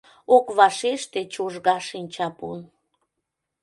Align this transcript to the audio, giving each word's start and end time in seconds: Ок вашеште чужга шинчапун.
Ок 0.35 0.47
вашеште 0.57 1.21
чужга 1.33 1.77
шинчапун. 1.87 2.59